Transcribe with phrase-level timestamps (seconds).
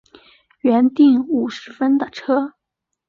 [0.61, 2.55] 原订五十分的车